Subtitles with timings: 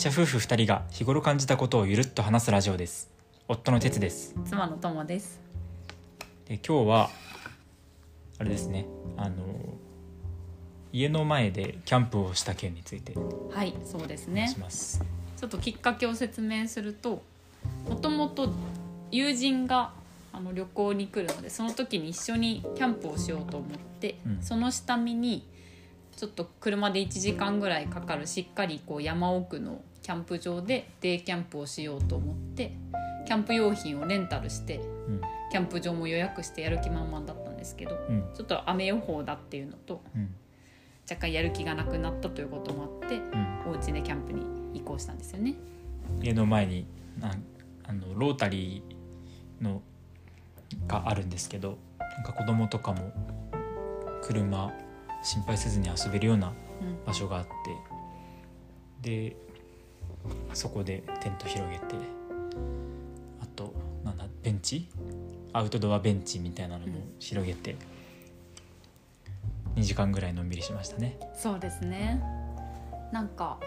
[0.00, 3.10] 医者夫婦2人が日頃感じたことをゆるっと話すラジオです。
[3.48, 4.34] 夫の哲です。
[4.46, 5.38] 妻の友です。
[6.48, 7.10] で今日は
[8.38, 8.86] あれですね。
[9.18, 9.44] あの
[10.90, 13.12] 家の前でキャンプをした件について
[13.52, 15.04] はいそうですお願いねします、
[15.36, 17.22] ちょっときっかけを説明すると
[17.86, 18.48] もともと
[19.10, 19.92] 友人が
[20.32, 24.38] あの旅行に来るのでその時に一緒にキャンプをしようと思って、うん。
[24.40, 25.46] その下見に
[26.16, 32.72] ちょっと車で1時間ぐらいかかるしっかりこう山奥のキャンプ場でデイキャンプをしようと思って
[33.26, 34.80] キャンプ用品をレンタルしてう
[35.12, 35.20] ん。
[35.50, 38.24] キャンプ場も予約してやる気満々だったんですけどうん。
[38.34, 40.34] ちょっと雨予報だっていうのとうん。
[41.08, 44.42] 若干やる気がなくなったということもあってうん、お家でキャンプに
[44.74, 45.54] 移行したんですよね。
[46.22, 46.86] 家の前に
[47.18, 47.42] なん
[47.84, 49.82] あのロータリーの
[50.86, 53.12] があるんですけどなんか子供とかも
[54.22, 54.72] 車
[55.22, 57.04] 心配せずに遊べるようなうん。
[57.04, 57.46] 場所があっ
[59.02, 59.36] てで
[60.52, 61.94] そこでテント広げて
[63.40, 63.72] あと
[64.04, 64.88] なんだベンチ？
[65.52, 67.76] アウトドアベンチみたいなのも広げて、
[69.76, 71.18] 2時間ぐらいのんびりしましたね。
[71.34, 72.22] そうですね。
[73.12, 73.58] なんか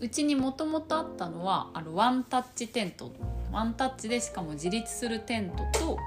[0.00, 3.12] うちにもともとあったのはあのワンタッチテント。
[3.52, 5.98] ワンタッチでしかも自立するテントと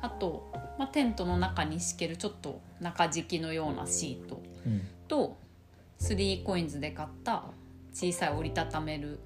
[0.00, 4.72] あと、まあ、テントの中に敷けるちょっと中敷きのようなシートうん。
[4.72, 5.36] うんと
[6.00, 7.44] 3COINS で買った
[7.94, 9.18] 小さい折りたためる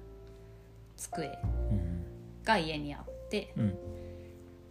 [0.95, 1.27] 机
[1.71, 2.05] うん
[2.45, 3.77] が家にあってうん。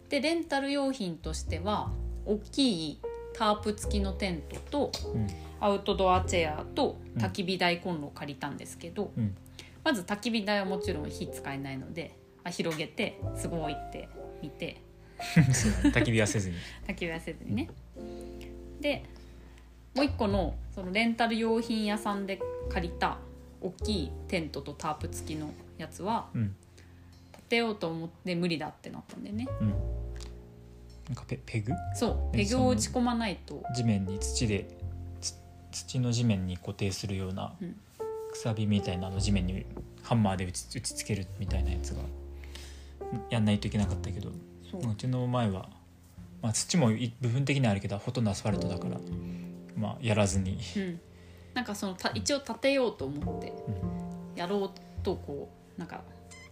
[0.09, 1.91] でレンタル用品としては
[2.25, 3.01] 大きい
[3.33, 5.27] タープ付きのテントとうん。
[5.61, 9.35] アウトドアチェアと焚き火台コンロを借りたんですけど、うん。
[9.83, 14.07] まず焚き火台はもちろん火使えないので、まあ、広げてすごいって
[14.41, 14.81] 見て
[15.93, 16.55] 焚き火はせずに。
[16.87, 17.69] 焚き火はせずにね。
[18.79, 19.03] で
[19.95, 22.39] もう一個のそのレンタル用品屋さんで
[22.69, 23.17] 借りた
[23.61, 26.55] 大きいテントとタープ付きのやつはうん。
[27.31, 29.47] 建てようと思って無理だってなったんでね。
[29.59, 29.69] うん。
[29.69, 31.73] なんかペペグ？
[31.95, 33.63] そうペグを打ち込まないと。
[33.75, 34.67] 地面に土で
[35.19, 35.35] つ
[35.71, 37.75] 土の地面に固定するようなうん。
[38.31, 39.65] くさびみたいなのを地面に
[40.03, 42.01] ハンマーで打ち打ちつけるみたいなやつが
[43.31, 44.29] やんないといけなかったけど。
[44.69, 44.91] そう。
[44.91, 45.67] うちの前は、
[46.43, 48.99] まあ、土もい部分的にはあるけどほとんどアスファルトだから、
[49.75, 50.99] まあ、やらずに、うん、
[51.53, 54.35] なんかそのた一応建てようと思ってうん。
[54.35, 56.01] やろうとこうなんか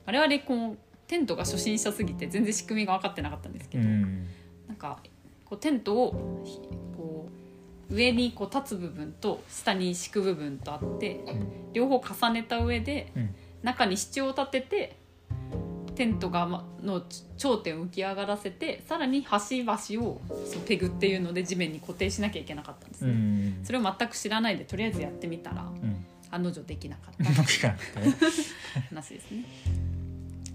[0.05, 0.77] 我々こう
[1.07, 4.27] テントが初心者すぎて全然仕組みが分かってなかったんですけど、うん。
[4.67, 4.99] なんか
[5.45, 6.59] こうテントをひ
[6.97, 7.29] こ
[7.89, 14.97] う上にこう立つ部分と下に敷く部分とあってうん両方重ねた上でうん中に支柱を立てて
[15.97, 17.01] テントがまの
[17.37, 19.73] 頂点を浮き上がらせてさらに端々
[20.07, 23.13] をそのペグっていうので地面に固定しなきゃいけなかったんですうね。
[23.13, 23.59] ん。
[23.63, 26.05] それを全く知らないでとりあえずやってみたらうん。
[26.29, 27.23] 案の定できなかった。
[27.33, 29.43] 話ですね。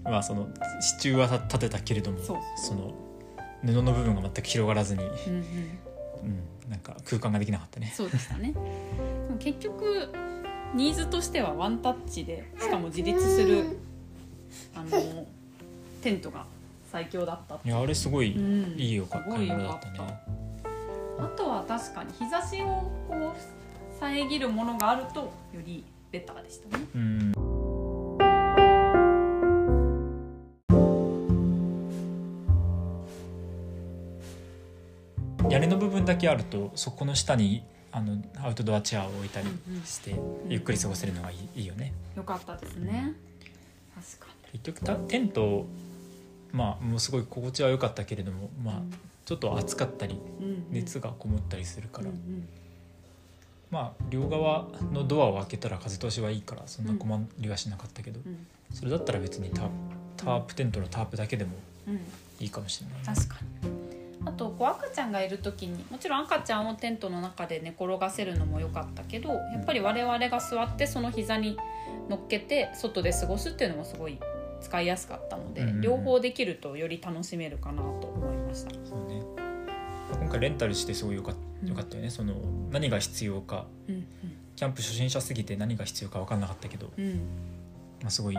[0.05, 0.47] まあその
[0.79, 2.33] 支柱は立てたけれどもそ
[2.73, 2.93] の
[3.65, 5.43] 布の部分が全く広がらずに、うんうん。
[6.23, 7.91] うん、なんか空間ができなかったね。
[7.93, 8.53] そうでしたね。
[8.53, 10.09] でも結局
[10.73, 13.77] ニーズとしてはワンタッチでしかも自立する
[14.75, 15.25] あの
[16.01, 16.45] テントが
[16.91, 18.79] 最強だったいやあれすごいうん。
[18.79, 19.51] いいよかったね
[21.19, 22.65] あとは確かに日差しを
[23.07, 25.31] こう遮るものがあるとよ
[25.65, 26.83] りベターでしたね。
[26.93, 27.33] うん。
[35.49, 39.47] 屋根の部分だけあるとそこの下にあのアウトドアチェアを置いたり
[39.85, 40.15] して、
[40.49, 41.93] ゆっくり過ごせるのがいいいいよね。
[42.15, 43.13] よかったですね。
[43.95, 45.65] 確か結局たテント
[46.51, 48.81] まあもうすごい心地は良かったけれどもまあに
[49.25, 50.19] ちょっと暑かったり
[50.69, 52.09] 熱がこもったりするから、
[53.71, 58.45] まあ両側のドアを開けたら風通しはいいからそんな困りはしなかったけど、うん。
[58.73, 59.69] それだったら別にタ
[60.17, 61.51] タープテントのタープだけでも
[61.87, 61.95] うん。
[62.39, 63.73] いいかもしれない、確かに。
[64.25, 71.57] あとこう赤ちゃんがいる時にもちろん赤ちゃんをテントの中で寝転がせるのも良かったけどやっぱり我々が座ってその膝に
[72.09, 74.17] 乗っけて外で過ごすっていうのもすごい
[74.63, 75.81] 使いやすかったので、うんうんうん。
[75.81, 78.71] 両方できるとより楽しめるかなと思いました。
[78.85, 79.21] そうね。
[80.19, 81.69] 今回レンタルしてすごいよかうん。
[81.69, 82.35] よかったよね、その
[82.71, 83.67] 何が必要か。
[83.87, 84.05] うん
[84.55, 87.05] キャンプ初心者すぎて何が必要か分かんなかったけど、うん。
[87.05, 87.13] うん、
[88.01, 88.35] まあ、すごい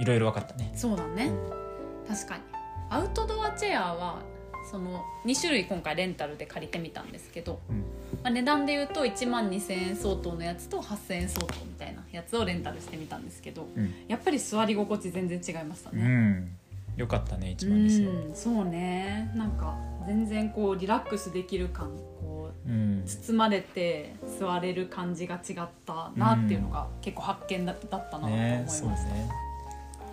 [0.00, 2.08] いろいろ分かったね、そうだね、うん。
[2.08, 2.42] 確かに。
[2.90, 4.22] アウトドアチェアは
[4.70, 7.84] その2種類今回レンタルで借りてみたんですけど、うん
[8.22, 13.92] まあ、値段で言うと1万2,000円相当のやつと8,000円相当みたいなやつをレンタルしてみたんですけどうん。
[14.08, 16.02] やっぱり座り心地全然違いましたうね。
[16.04, 16.56] ん、
[16.96, 19.30] よかったね1万2000円うんそうね。
[19.34, 19.76] なんか
[20.06, 21.88] 全然こうリラックスできる感
[22.20, 23.02] こううん。
[23.04, 28.80] 包まれて座れる感じが違ったなっていうのが結構発見だだったなと思いねます。
[28.80, 29.28] そうね。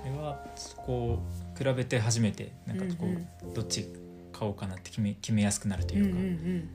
[0.04, 0.40] これは
[0.78, 1.20] こ
[1.56, 3.86] う比べて初めてなんかこう、うんどっち
[4.32, 6.70] 買おうかなって決め決めやすくなるとうんういうか、ん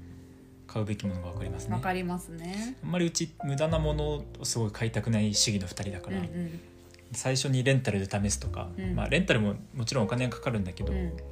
[0.75, 2.77] 買うべきものが分かりますうん、ねわかりますね。
[2.83, 6.61] あんまりうち無駄なものをすごい買いたくない主義の2人だから、うんうん
[7.13, 11.23] 最初にレンタルで試すとか、うんまあ、レンタルももちろんお金がかかるんだけど、うんで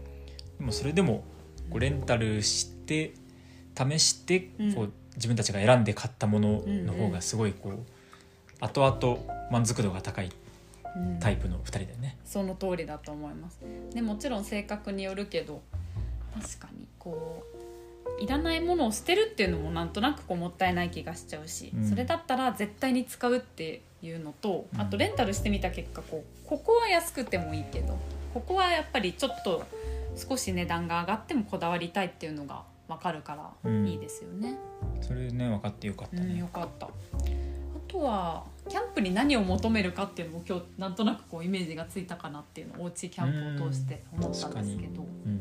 [0.61, 1.25] もそれでも
[1.71, 3.15] こうレンタルして
[3.77, 7.79] 試してうんこう自分たちが選んで買ったものの方がすごいこう
[8.61, 10.31] 後々満足度が高い
[10.95, 12.17] うんタイプの2人だよね。
[12.25, 13.59] その通りだと思います。
[13.93, 15.63] でもちろん性格によるけど
[16.41, 17.52] 確かにこう
[18.21, 21.89] いらないものを捨てるっていうのもなんとなくこうもったいない気がしちゃうし、うん。
[21.89, 24.81] それだったら絶対に使うっていうのと、うん。
[24.81, 27.99] あとレンタルしてみた結果こうここは安くてもいいけど
[28.35, 29.65] ここはやっぱりちょっと
[30.17, 33.87] 少し値段が上がってもこだわりたいっていうのが分かるからうん。
[33.87, 34.57] いいですよね。
[35.01, 36.47] それね分かってよかったうん、ねよ。
[36.47, 36.87] かった。
[36.87, 36.91] あ
[37.89, 45.41] とはキャンプに何を求めるかっていうのも今日なんとなくこうイメージがついたかなっていうのをおうちキャンプを通して思ったんですけどうん。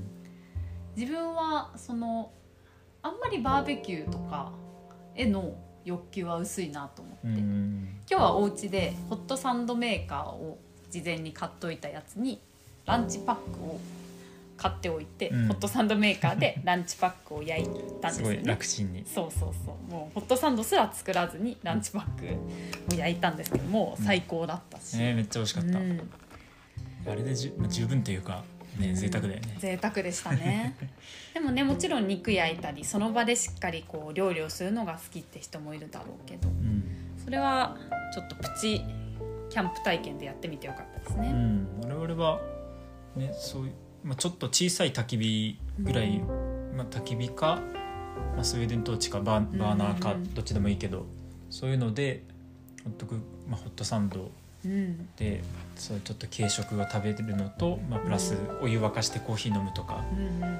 [0.98, 2.32] 自分はその
[3.04, 4.52] あんまりバーベキューとか
[5.16, 5.54] への
[5.84, 10.60] 欲求は薄いなと思って、うん今日はお家でホットサンドメーカーを
[10.90, 12.42] 事前に買っといたやつに
[12.86, 13.80] ランチパックを
[14.58, 18.36] 買っておいて、うんホットサンドメーカーで ランチパックを焼いたんですすよね。
[18.38, 19.06] ごい楽ちんに。
[19.06, 25.80] そうそうそうもうホットサンドすら作らずにランチパックを焼いたんですけどもう最高だったし、ねめっちゃ美味しかった。
[25.80, 26.10] うん
[27.08, 28.44] あれでじゅまあ十分というか
[28.80, 29.58] ね贅沢だよね。
[29.60, 30.76] 贅沢でしたね。
[31.34, 36.84] でもねもちろん肉焼いたりその場でしっかりこう料理をするのが好きって人もいるだろうけどうん。
[37.24, 37.78] それは
[38.14, 38.82] ちょっとプチ
[39.52, 42.42] キャンプ体験でやってみてよかったですね、うん、我々は、
[43.16, 43.74] ね、そういう、
[44.04, 47.60] まあ、ちょっと小さい焚き火ぐらい、まあ、焚き火か、
[48.36, 51.06] まあ、スウェーデントーチかバーナーかどっちでもいいけど、
[51.50, 52.24] そういうので
[52.86, 53.16] ホットク、
[53.48, 54.32] まあ、ホットサンド
[54.66, 55.10] うん。
[55.16, 55.44] で
[55.76, 60.04] そうちょっと軽食を食べるのと、まあ、プラスお湯沸かしてコーヒー飲むとか、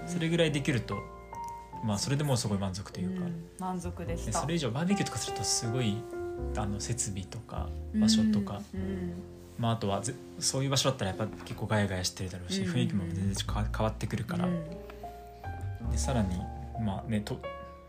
[0.08, 0.98] それぐらいできると、
[1.84, 3.46] まあ、それでもうすごい満足というか、うん。
[3.60, 5.98] 満足でしそれ以上バーベキューとかするとすごい
[6.56, 8.62] あの設備とか場所とか。
[8.74, 9.14] うん。
[9.60, 12.74] まあ、あとはぜそういう場所だったらやっぱ結構ガヤガヤしてるだろうし、うん。
[12.74, 15.92] 雰囲気も全然変わ変わってくるから、うん。
[15.92, 16.36] でさらに
[16.84, 17.40] まあねと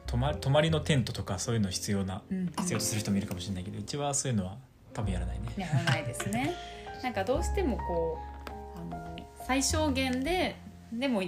[0.07, 2.53] 泊ま泊まりのテントとかそういうの必要な、うん。
[2.59, 4.59] 必要とする人もいるかもしれないけどうちはそういうのは
[4.93, 5.47] 多分やらないね。
[5.57, 6.53] やらないですね。
[7.03, 8.19] なんかどうしてもこ
[8.77, 9.17] うあの
[9.47, 10.57] 最小限で
[10.93, 11.23] でも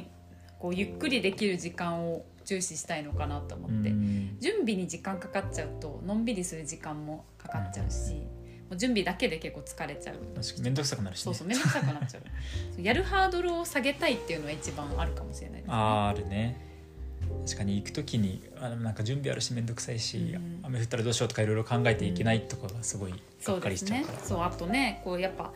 [0.59, 10.17] こうゆっくりできる時間を重視したいのかなと思って、うん準備に時間かかっちゃうとのんびりする時間もかかっちゃうし、もう準備だけで結構疲れちゃう。
[10.35, 12.23] 確かに面倒くさくなるしねそうそう面倒くさくなっちゃう
[12.83, 15.75] やるハードルを下げたいっていうのは一番あるかもしれないですね。
[15.75, 16.74] あーあるね
[17.45, 20.61] 確かに行く時にあのなんか準備あるし面倒くさいし、うん。
[20.63, 23.15] 雨降ったらどうしようとかいろいろ考えていけないとかがすごい
[23.45, 24.19] がっかりしちゃうから。
[24.21, 25.53] そうあとねこうやっぱ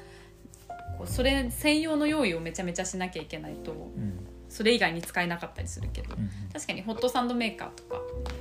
[0.99, 4.27] こうそれ専用の用意をめちゃめちゃしなきゃいけないとうん。
[4.49, 8.01] それ以外に使えなかったりするけど、うん確かにホットサンドメーカーとか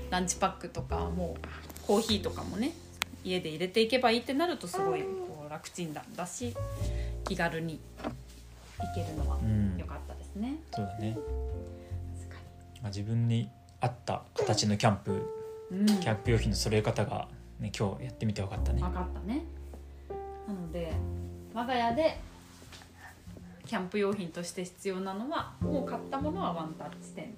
[0.10, 1.48] ランチパックとかもう
[1.86, 2.72] コーヒーとかもね
[3.24, 6.56] 家で入れていけばいいってなるとすごいこう楽ちんだだし
[7.26, 7.80] 気軽に
[8.80, 9.76] 行けるのはうん。
[9.78, 10.56] 良かったですね。
[10.74, 11.18] そうだね、
[12.82, 15.12] まあ、自分に合った形のキャンプ
[15.72, 15.86] にうん。
[15.86, 17.28] キャンプ用品の揃え方が、
[17.60, 18.82] ね、今日やってみて分かったね。
[18.82, 19.46] 分かったね。
[20.48, 20.94] なので
[21.54, 22.18] 我が家で
[23.66, 27.36] キャンプ用品として必要なのはもう買ったものはワンタッチテン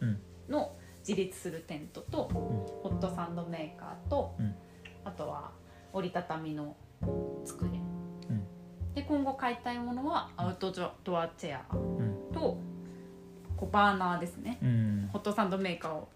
[0.00, 0.20] うん。
[0.48, 0.72] の
[1.06, 4.54] 自立するテントと、ホットサンドメーカーと、うん。
[5.04, 5.52] あとは
[5.92, 6.76] 折りたたみの
[7.44, 7.68] 机。
[7.68, 8.44] うん。
[8.94, 10.72] で今後買いたいものはアウト
[11.04, 12.32] ドアチェアうん。
[12.32, 12.58] と
[13.56, 16.08] こうバーナーですねうんホットサンドメーカーを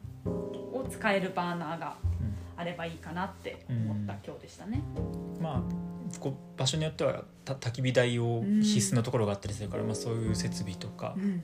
[0.72, 4.82] を使えるバーナーがうんあればいいかなって思った今日でしたね。
[5.40, 5.62] まあ
[6.18, 11.42] こう場所によってはた焚き火台を必須のところがあったりするから、まあ、そういう設備とかうんうん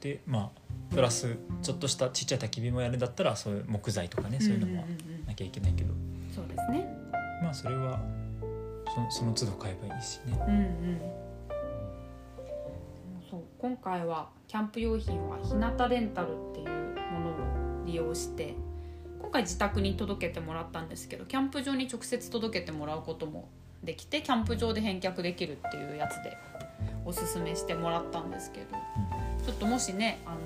[0.00, 4.84] でまあプラスちょっとしたちっちゃい焚き火もやるんだったらそういう木材とかねそういうのも
[5.26, 5.94] なきゃいけないけど、
[6.34, 6.86] そうですね。
[7.42, 8.00] まあそれは
[9.10, 10.38] そその都度買えばいいしね。
[10.46, 11.23] うんうん。
[13.34, 18.54] そう今回はキャンプ用品は日向レンタルっていうものを利用して
[19.20, 23.48] 今回自宅に届けてもらったんですけどキャンプ場に直接届けてもらうことも
[23.82, 26.36] できてキャンプ場で返却できるっていうやつで
[27.04, 28.66] おすすめしてもらったんですけど
[29.44, 30.38] ちょっともしねあの、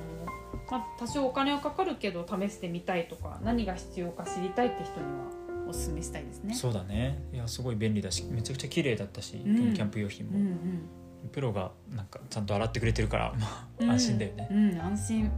[0.70, 6.54] まあ、多少お金はかかるけど試してみたいとか何が必要か知りたいって人にはおすすめしたいですね。
[6.54, 7.22] そうだね。
[7.34, 9.74] いやすごい便利だしめちゃくちゃ綺麗だったし、うん。
[9.74, 10.88] キャンプ用品も、うんうん
[11.28, 13.90] プロがなんかちゃんと洗ってくれてるから、まあ、うん。
[13.90, 14.48] 安心だよね。
[14.50, 15.30] うん、安心。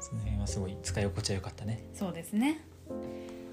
[0.00, 1.84] その辺はすごい使い心地は良かったね。
[1.94, 2.60] そうですね。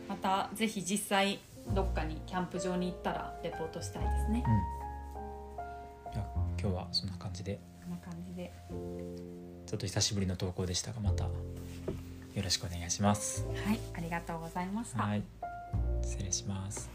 [0.07, 1.39] またぜひ実際
[1.73, 4.43] どっかにキャンプ場に行ったらレポートしたいですね。
[4.45, 6.13] うん。
[6.13, 6.25] いや
[6.59, 7.59] 今日はそんな感じで。
[7.81, 8.51] こんな感じで。
[9.67, 11.31] ちょっと久しぶりの投稿でしたがまたよ
[12.43, 13.45] ろしくお願いします。
[13.65, 15.03] はいありがとうございました。
[15.03, 15.23] はい。
[16.01, 16.89] 失礼します